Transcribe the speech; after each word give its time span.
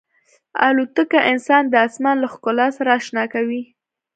الوتکه 0.67 1.19
انسان 1.31 1.63
د 1.69 1.73
آسمان 1.87 2.15
له 2.23 2.27
ښکلا 2.33 2.67
سره 2.77 2.89
اشنا 2.99 3.23
کوي. 3.33 3.61